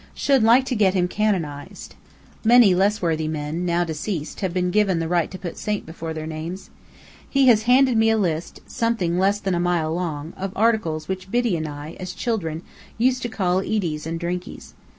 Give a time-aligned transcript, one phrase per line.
[0.15, 1.93] Should like to get him canonized.
[2.43, 6.11] Many less worthy men, now deceased, have been given the right to put Saint before
[6.11, 6.71] their names.
[7.29, 11.29] He has handed me a list, something less than a mile long, of articles which
[11.29, 12.63] Biddy and I, as children,
[12.97, 14.73] used to call eaties and drinkies.